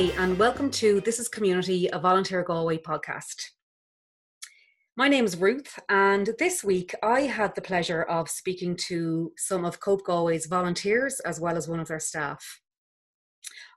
[0.00, 3.50] Hi, and welcome to This is Community, a Volunteer Galway podcast.
[4.96, 9.66] My name is Ruth, and this week I had the pleasure of speaking to some
[9.66, 12.62] of Cope Galway's volunteers as well as one of their staff.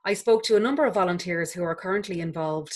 [0.06, 2.72] I spoke to a number of volunteers who are currently involved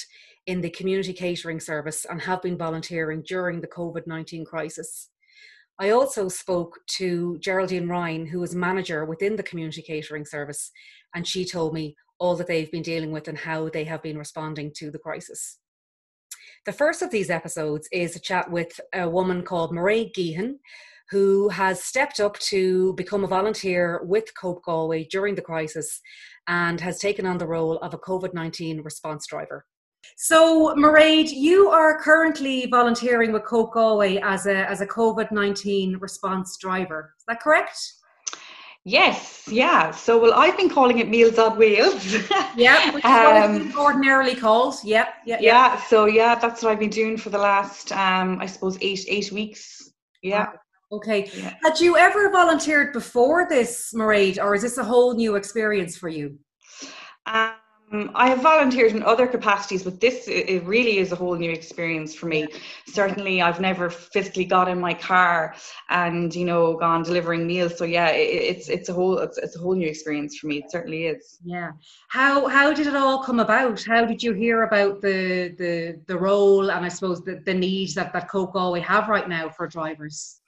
[0.46, 5.09] in the community catering service and have been volunteering during the COVID 19 crisis.
[5.78, 10.70] I also spoke to Geraldine Ryan, who is manager within the community catering service,
[11.15, 14.18] and she told me all that they've been dealing with and how they have been
[14.18, 15.59] responding to the crisis.
[16.66, 20.56] The first of these episodes is a chat with a woman called Marie Geehan,
[21.10, 26.00] who has stepped up to become a volunteer with Cope Galway during the crisis
[26.46, 29.64] and has taken on the role of a COVID 19 response driver.
[30.16, 35.98] So, Mairead, you are currently volunteering with Cope Galway as a, as a COVID 19
[35.98, 37.15] response driver.
[37.18, 37.78] Is that correct?
[38.88, 39.90] Yes, yeah.
[39.90, 42.14] So, well, I've been calling it Meals on Wheels.
[42.56, 44.76] yeah, which is um, ordinarily called.
[44.82, 45.82] Yep, yeah, yeah, yeah.
[45.82, 49.30] So, yeah, that's what I've been doing for the last, um, I suppose, eight eight
[49.30, 49.92] weeks.
[50.22, 50.46] Yeah.
[50.90, 51.30] Okay.
[51.36, 51.52] Yeah.
[51.62, 56.09] Had you ever volunteered before this, Mairead, or is this a whole new experience for
[56.09, 56.38] you?
[57.26, 57.52] Um,
[57.92, 61.50] um, I have volunteered in other capacities, but this it really is a whole new
[61.50, 62.48] experience for me.
[62.86, 65.54] Certainly, I've never physically got in my car
[65.88, 67.78] and you know gone delivering meals.
[67.78, 70.59] So yeah, it, it's it's a whole it's, it's a whole new experience for me.
[70.59, 71.38] It certainly is.
[71.44, 71.72] Yeah.
[72.09, 73.82] How how did it all come about?
[73.84, 77.94] How did you hear about the the the role and I suppose the, the needs
[77.94, 80.41] that that Cope Galway have right now for drivers?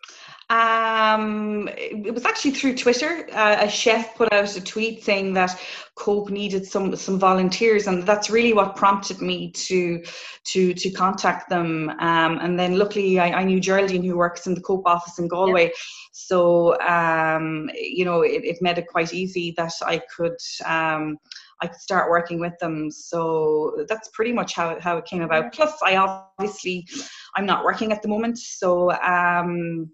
[0.51, 3.29] Um, it was actually through Twitter.
[3.33, 5.57] Uh, a chef put out a tweet saying that
[5.95, 10.03] Cope needed some some volunteers, and that's really what prompted me to
[10.47, 11.91] to to contact them.
[12.01, 15.29] Um, and then luckily, I, I, knew Geraldine, who works in the Cope office in
[15.29, 15.71] Galway,
[16.11, 20.37] so um, you know it, it, made it quite easy that I could.
[20.65, 21.19] Um,
[21.63, 22.91] I could start working with them.
[22.91, 25.53] So that's pretty much how, how it came about.
[25.53, 26.87] Plus, I obviously
[27.37, 29.91] I'm not working at the moment, so um,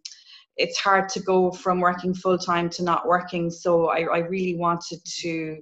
[0.57, 3.51] it's hard to go from working full time to not working.
[3.51, 5.59] So I, I really wanted to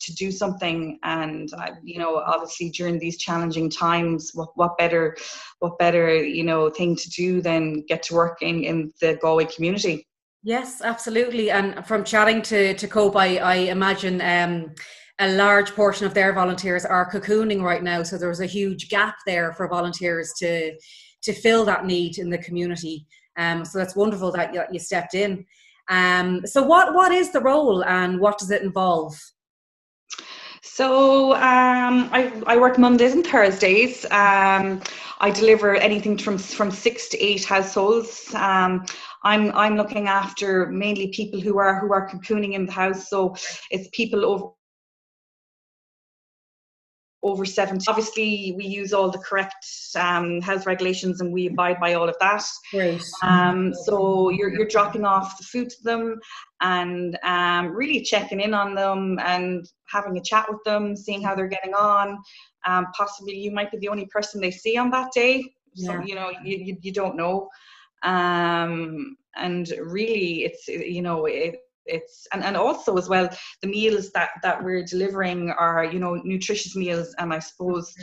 [0.00, 0.98] to do something.
[1.02, 5.16] And uh, you know obviously during these challenging times what, what better
[5.60, 9.46] what better you know thing to do than get to work in, in the galway
[9.46, 10.06] community.
[10.42, 11.50] Yes absolutely.
[11.50, 14.74] And from chatting to to cope i, I imagine um,
[15.18, 18.02] a large portion of their volunteers are cocooning right now.
[18.02, 20.76] So there's a huge gap there for volunteers to
[21.22, 25.14] to fill that need in the community um, so that's wonderful that you, you stepped
[25.14, 25.44] in.
[25.88, 29.18] Um, so what what is the role and what does it involve?
[30.62, 34.04] So um, I, I work Mondays and Thursdays.
[34.06, 34.80] Um,
[35.20, 38.32] I deliver anything from from six to eight households.
[38.34, 38.84] Um,
[39.24, 43.08] I'm I'm looking after mainly people who are who are cocooning in the house.
[43.08, 43.36] So
[43.70, 44.52] it's people over
[47.22, 47.84] over 70.
[47.86, 52.16] Obviously, we use all the correct um, health regulations and we abide by all of
[52.20, 52.44] that.
[52.70, 53.02] Great.
[53.22, 56.18] Um, so you're, you're dropping off the food to them
[56.60, 61.34] and um, really checking in on them and having a chat with them, seeing how
[61.34, 62.18] they're getting on.
[62.66, 65.44] Um, possibly you might be the only person they see on that day.
[65.74, 66.04] So, yeah.
[66.04, 67.48] you know, you, you, you don't know.
[68.02, 71.56] Um, and really, it's, you know, it,
[71.90, 73.28] it's and, and also as well
[73.62, 77.94] the meals that that we're delivering are you know nutritious meals and i suppose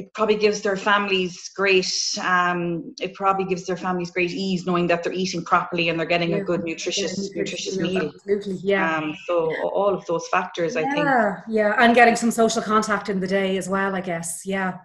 [0.00, 1.92] it probably gives their families great
[2.22, 6.06] um, it probably gives their families great ease knowing that they're eating properly and they're
[6.06, 6.38] getting yeah.
[6.38, 8.06] a good nutritious nutritious meal.
[8.06, 8.96] absolutely yeah.
[8.96, 11.06] Um, so all of those factors yeah, i think.
[11.48, 14.78] Yeah and getting some social contact in the day as well i guess yeah.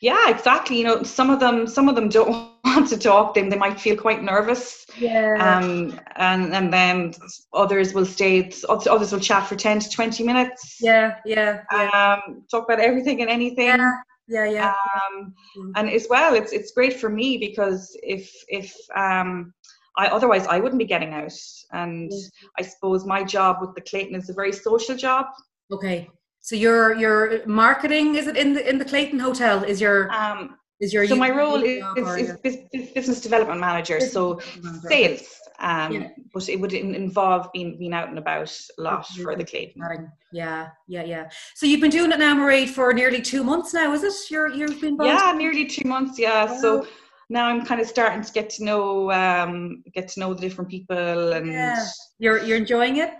[0.00, 3.56] Yeah exactly you know some of them some of them don't to talk then they
[3.56, 7.12] might feel quite nervous yeah um and and then
[7.52, 12.18] others will stay others will chat for 10 to 20 minutes yeah yeah, yeah.
[12.26, 13.92] um talk about everything and anything yeah
[14.28, 15.70] yeah yeah um mm-hmm.
[15.76, 19.52] and as well it's it's great for me because if if um
[19.98, 21.32] I otherwise I wouldn't be getting out
[21.72, 22.46] and mm-hmm.
[22.58, 25.26] I suppose my job with the Clayton is a very social job
[25.72, 26.10] okay
[26.46, 29.64] so your your marketing is it in the in the Clayton Hotel?
[29.64, 34.12] Is your um, is your so my role is, is, is, business development manager, business
[34.12, 35.40] so development sales.
[35.58, 36.08] Um, yeah.
[36.34, 40.10] but it would involve being being out and about a lot for the Clayton.
[40.30, 41.30] Yeah, yeah, yeah.
[41.54, 44.30] So you've been doing it now, Marie, for nearly two months now, is it?
[44.30, 46.18] You're you've been yeah, nearly two months.
[46.18, 46.86] Yeah, so
[47.30, 50.70] now I'm kind of starting to get to know um, get to know the different
[50.70, 51.86] people and yeah.
[52.18, 53.12] you're you're enjoying it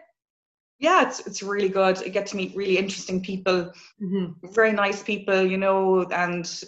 [0.79, 1.99] yeah, it's it's really good.
[1.99, 3.73] I get to meet really interesting people,
[4.03, 4.53] mm-hmm.
[4.53, 6.65] very nice people, you know, and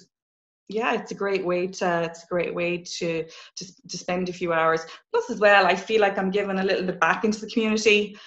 [0.69, 3.25] yeah, it's a great way to it's a great way to,
[3.57, 4.85] to to spend a few hours.
[5.11, 8.19] Plus, as well, I feel like I'm giving a little bit back into the community.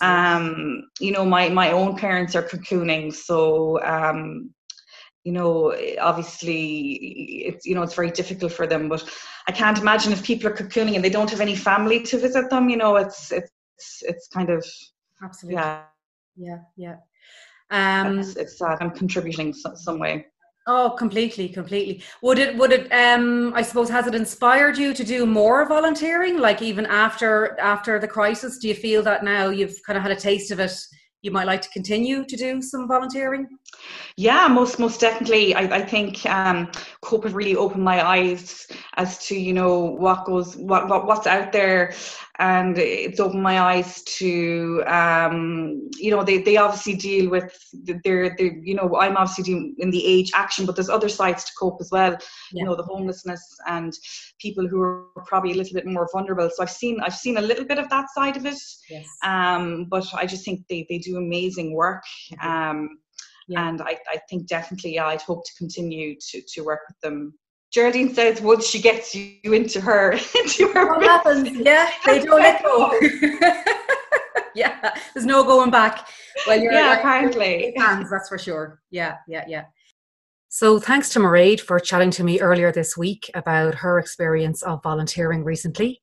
[0.00, 4.50] Um, you know, my my own parents are cocooning, so um,
[5.24, 6.92] you know, obviously
[7.46, 8.88] it's you know it's very difficult for them.
[8.88, 9.04] But
[9.48, 12.48] I can't imagine if people are cocooning and they don't have any family to visit
[12.48, 12.70] them.
[12.70, 14.64] You know, it's it's it's kind of
[15.22, 15.82] absolutely yeah
[16.36, 16.96] yeah yeah.
[17.70, 18.78] Um, it's, it's sad.
[18.80, 20.26] I'm contributing some, some way.
[20.66, 22.04] Oh, completely, completely.
[22.22, 26.38] Would it, would it, um, I suppose, has it inspired you to do more volunteering?
[26.38, 30.12] Like even after, after the crisis, do you feel that now you've kind of had
[30.12, 30.72] a taste of it,
[31.22, 33.46] you might like to continue to do some volunteering?
[34.16, 35.54] Yeah, most most definitely.
[35.54, 36.70] I, I think um,
[37.00, 38.66] COPE have really opened my eyes
[38.96, 41.94] as to you know what goes what, what what's out there,
[42.38, 47.56] and it's opened my eyes to um, you know they, they obviously deal with
[48.04, 51.44] their their you know I'm obviously doing in the age action, but there's other sides
[51.44, 52.12] to COPE as well.
[52.12, 52.18] Yeah.
[52.52, 53.92] You know the homelessness and
[54.40, 56.50] people who are probably a little bit more vulnerable.
[56.52, 58.58] So I've seen I've seen a little bit of that side of it.
[58.90, 59.06] Yes.
[59.22, 62.02] Um, but I just think they they do amazing work.
[62.42, 62.98] Um,
[63.48, 63.68] yeah.
[63.68, 67.34] And I, I think definitely, yeah, I'd hope to continue to, to work with them
[67.72, 70.12] Geraldine says once she gets you into her
[70.42, 71.50] into her what happens?
[71.50, 72.92] Yeah, they don't let go.
[74.54, 76.06] yeah, there's no going back.
[76.46, 78.10] Well, you're yeah, apparently hands.
[78.10, 78.80] That's for sure.
[78.90, 79.64] Yeah, yeah, yeah.
[80.50, 84.82] So thanks to Mairead for chatting to me earlier this week about her experience of
[84.82, 86.01] volunteering recently.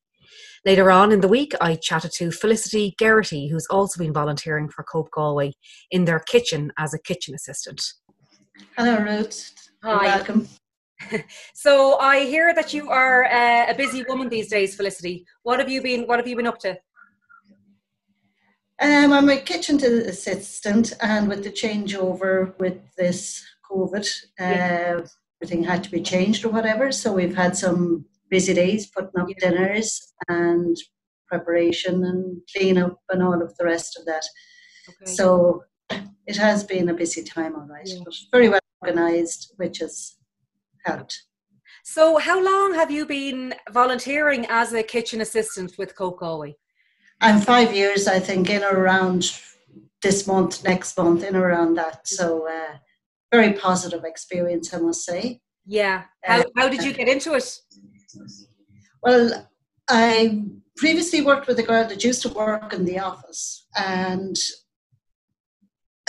[0.65, 4.83] Later on in the week, I chatted to Felicity Geraghty, who's also been volunteering for
[4.83, 5.53] Cope Galway
[5.91, 7.81] in their kitchen as a kitchen assistant.
[8.77, 9.53] Hello, Ruth.
[9.83, 10.06] Hi.
[10.06, 10.47] welcome.
[11.53, 15.25] so I hear that you are uh, a busy woman these days, Felicity.
[15.44, 16.06] What have you been?
[16.06, 16.77] What have you been up to?
[18.81, 24.07] Um, I'm a kitchen assistant, and with the changeover with this COVID,
[24.39, 25.01] uh, yeah.
[25.41, 26.91] everything had to be changed or whatever.
[26.91, 29.49] So we've had some busy days putting up yeah.
[29.49, 30.77] dinners and
[31.27, 34.25] preparation and clean up and all of the rest of that.
[34.89, 35.11] Okay.
[35.11, 35.63] So
[36.25, 37.99] it has been a busy time, all right, yeah.
[38.03, 40.15] but very well organised, which has
[40.85, 41.23] helped.
[41.83, 46.55] So, how long have you been volunteering as a kitchen assistant with Galway?
[47.21, 49.39] I'm five years, I think, in or around
[50.01, 52.07] this month, next month, in or around that.
[52.07, 52.77] So, uh,
[53.31, 55.41] very positive experience, I must say.
[55.65, 56.03] Yeah.
[56.23, 57.57] How, uh, how did you get into it?
[59.03, 59.47] Well,
[59.89, 60.44] I
[60.77, 64.35] previously worked with a girl that used to work in the office, and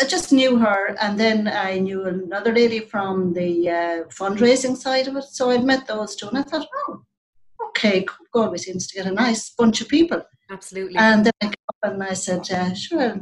[0.00, 0.96] I just knew her.
[1.00, 5.24] And then I knew another lady from the uh, fundraising side of it.
[5.24, 7.02] So I'd met those two, and I thought, oh,
[7.68, 10.22] okay, God, we seems to get a nice bunch of people.
[10.50, 10.96] Absolutely.
[10.96, 13.20] And then I came up and I said, uh, sure.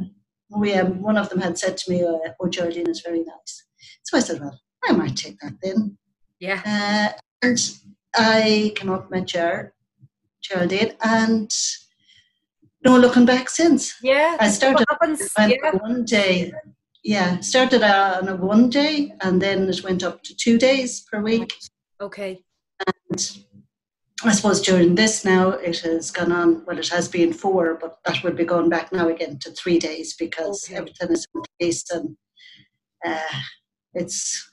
[0.51, 3.65] We um, one of them had said to me, uh, "Oh, Geraldine is very nice."
[4.01, 5.95] So I said, "Well, I might take that then."
[6.39, 6.61] Yeah.
[6.65, 7.59] Uh, and
[8.15, 9.73] I came up, met chair,
[10.41, 11.51] Geraldine, and
[12.83, 13.95] no looking back since.
[14.01, 14.85] Yeah, I started
[15.37, 15.71] yeah.
[15.71, 16.51] one day.
[17.03, 21.21] Yeah, started on a one day, and then it went up to two days per
[21.21, 21.53] week.
[22.01, 22.41] Okay.
[22.85, 23.37] And
[24.23, 26.65] I suppose during this now it has gone on.
[26.65, 29.79] Well, it has been four, but that would be going back now again to three
[29.79, 30.75] days because okay.
[30.75, 32.17] everything is in place and
[33.05, 33.39] uh,
[33.93, 34.51] it's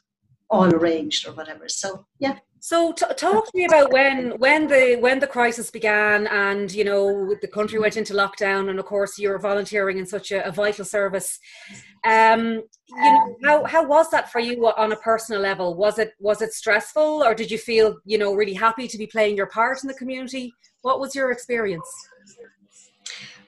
[0.48, 1.68] all arranged or whatever.
[1.68, 2.38] So yeah.
[2.66, 6.82] So t- talk to me about when when the when the crisis began and you
[6.82, 10.50] know the country went into lockdown and of course you're volunteering in such a, a
[10.50, 11.38] vital service.
[12.04, 15.76] Um, you know how how was that for you on a personal level?
[15.76, 19.06] Was it was it stressful or did you feel you know really happy to be
[19.06, 20.52] playing your part in the community?
[20.82, 21.88] What was your experience?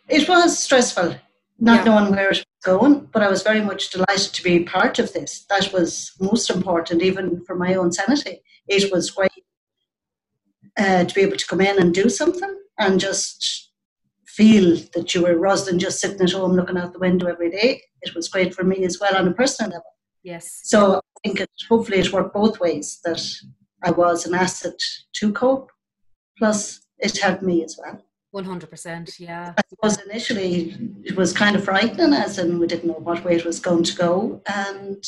[0.08, 1.16] It was stressful,
[1.58, 1.84] not yeah.
[1.86, 5.12] knowing where it was going, but I was very much delighted to be part of
[5.12, 5.44] this.
[5.50, 9.30] That was most important, even for my own sanity it was great
[10.78, 13.72] uh, to be able to come in and do something and just
[14.26, 17.50] feel that you were rather than just sitting at home looking out the window every
[17.50, 17.82] day.
[18.02, 19.90] It was great for me as well on a personal level.
[20.22, 20.60] Yes.
[20.64, 23.22] So I think it, hopefully it worked both ways that
[23.82, 24.78] I was an asset
[25.14, 25.70] to cope,
[26.36, 28.04] plus it helped me as well.
[28.34, 29.54] 100%, yeah.
[29.56, 33.36] I suppose initially it was kind of frightening, as in we didn't know what way
[33.36, 35.02] it was going to go and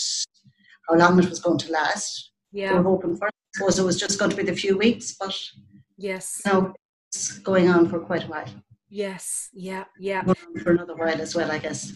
[0.89, 2.33] how long it was going to last.
[2.53, 2.73] Yeah.
[2.73, 5.37] We were hoping for suppose it was just going to be the few weeks, but
[5.97, 6.73] yes, now
[7.09, 8.49] it's going on for quite a while.
[8.89, 10.23] Yes, yeah, yeah.
[10.63, 11.93] For another while as well, I guess.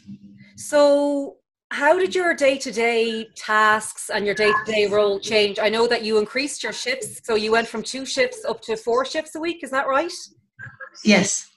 [0.56, 1.36] So,
[1.70, 5.58] how did your day to day tasks and your day to day role change?
[5.58, 8.76] I know that you increased your shifts, so you went from two shifts up to
[8.76, 9.64] four shifts a week.
[9.64, 10.12] Is that right?
[11.04, 11.50] Yes.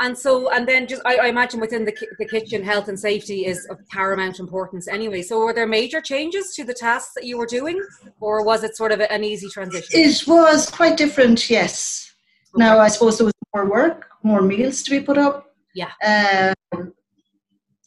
[0.00, 3.46] And so, and then just, I, I imagine within the, the kitchen, health and safety
[3.46, 5.22] is of paramount importance anyway.
[5.22, 7.80] So, were there major changes to the tasks that you were doing,
[8.20, 10.00] or was it sort of an easy transition?
[10.00, 12.12] It was quite different, yes.
[12.54, 12.64] Okay.
[12.64, 15.54] Now, I suppose there was more work, more meals to be put up.
[15.74, 15.92] Yeah.
[16.04, 16.54] Uh,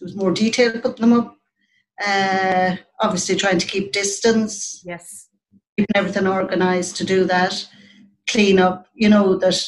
[0.06, 1.38] was more detail putting them up.
[2.06, 4.82] Uh, obviously, trying to keep distance.
[4.86, 5.30] Yes.
[5.78, 7.68] Keeping everything organised to do that.
[8.30, 8.88] Clean up.
[8.94, 9.62] You know that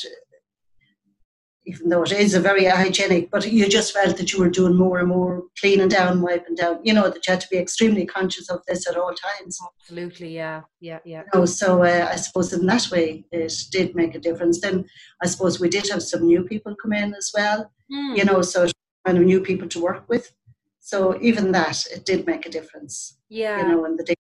[1.68, 4.76] even though it is a very hygienic, but you just felt that you were doing
[4.76, 8.06] more and more cleaning down, wiping down, you know, that you had to be extremely
[8.06, 9.60] conscious of this at all times.
[9.82, 11.24] Absolutely, yeah, yeah, yeah.
[11.34, 14.62] You know, so uh, I suppose in that way it did make a difference.
[14.62, 14.86] Then
[15.22, 18.18] I suppose we did have some new people come in as well, mm.
[18.18, 18.68] you know, so
[19.06, 20.34] kind of new people to work with.
[20.80, 23.18] So even that, it did make a difference.
[23.28, 23.62] Yeah.
[23.62, 24.16] You know, in the day.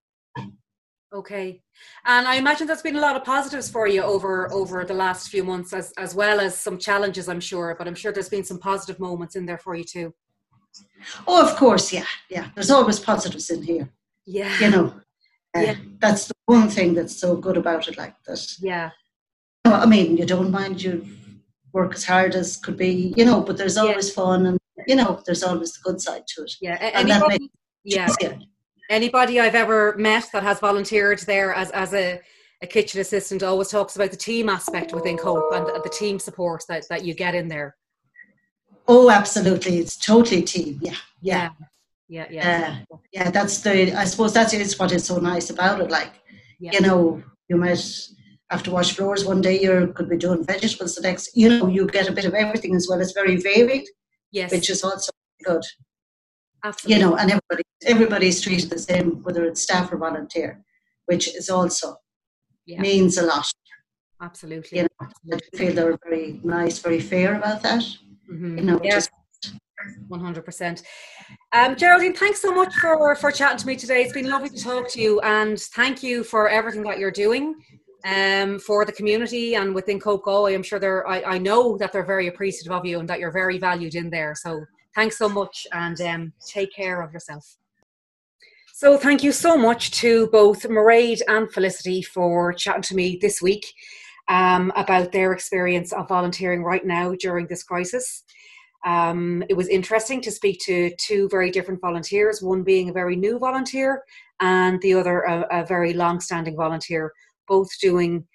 [1.13, 1.61] Okay.
[2.05, 5.29] And I imagine there's been a lot of positives for you over over the last
[5.29, 7.75] few months, as as well as some challenges, I'm sure.
[7.77, 10.13] But I'm sure there's been some positive moments in there for you too.
[11.25, 12.49] Oh, of course, yeah, yeah.
[12.55, 13.89] There's always positives in here.
[14.25, 14.59] Yeah.
[14.59, 14.93] You know,
[15.55, 15.75] uh, yeah.
[15.99, 18.45] That's the one thing that's so good about it, like that.
[18.59, 18.91] Yeah.
[19.65, 21.05] I mean, you don't mind you
[21.73, 24.15] work as hard as could be, you know, but there's always yeah.
[24.15, 26.53] fun and you know, there's always the good side to it.
[26.61, 26.77] Yeah.
[26.79, 27.49] Anybody,
[27.83, 28.07] yeah.
[28.89, 32.21] Anybody I've ever met that has volunteered there as, as a,
[32.61, 36.63] a kitchen assistant always talks about the team aspect within Cope and the team support
[36.69, 37.75] that, that you get in there.
[38.87, 39.79] Oh, absolutely.
[39.79, 40.79] It's totally team.
[40.81, 40.95] Yeah.
[41.21, 41.49] Yeah.
[42.07, 42.27] Yeah.
[42.29, 42.77] Yeah.
[42.91, 43.31] Uh, yeah.
[43.31, 45.91] That's the, I suppose that is what is so nice about it.
[45.91, 46.13] Like,
[46.59, 46.71] yeah.
[46.71, 47.83] you know, you might
[48.49, 51.67] have to wash floors one day, you could be doing vegetables the next, you know,
[51.67, 53.01] you get a bit of everything as well.
[53.01, 53.85] It's very varied.
[54.31, 54.51] Yes.
[54.51, 55.11] Which is also
[55.43, 55.63] good.
[56.63, 57.01] Absolutely.
[57.01, 60.63] You know, and everybody everybody's treated the same, whether it's staff or volunteer,
[61.05, 61.95] which is also
[62.65, 62.81] yeah.
[62.81, 63.51] means a lot.
[64.21, 64.79] Absolutely.
[64.79, 65.49] You know, Absolutely.
[65.53, 67.83] I feel they're very nice, very fair about that.
[68.31, 68.57] Mm-hmm.
[68.57, 68.79] You know,
[70.19, 70.83] hundred percent.
[71.53, 74.01] Um, Geraldine, thanks so much for for chatting to me today.
[74.01, 77.55] It's been lovely to talk to you, and thank you for everything that you're doing
[78.05, 80.55] um, for the community and within Cope Galway.
[80.55, 81.07] I'm sure they're.
[81.07, 84.09] I, I know that they're very appreciative of you and that you're very valued in
[84.09, 84.33] there.
[84.35, 84.65] So
[84.97, 87.55] thanks so much, and um, take care of yourself.
[88.73, 93.41] So, thank you so much to both Mairead and Felicity for chatting to me this
[93.41, 93.65] week
[94.27, 98.23] um, about their experience of volunteering right now during this crisis.
[98.85, 103.15] Um, it was interesting to speak to two very different volunteers, one being a very
[103.15, 104.03] new volunteer
[104.39, 107.11] and the other a, a very long standing volunteer,
[107.47, 108.25] both doing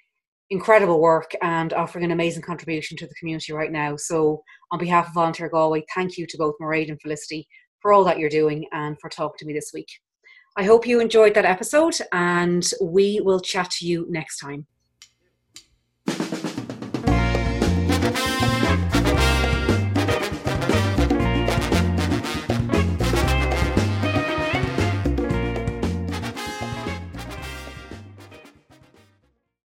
[0.53, 3.97] incredible work and offering an amazing contribution to the community right now.
[3.97, 7.49] So, on behalf of Volunteer Galway, thank you to both Mairead and Felicity
[7.81, 9.89] for all that you're doing and for talking to me this week.
[10.57, 14.67] I hope you enjoyed that episode and we will chat to you next time.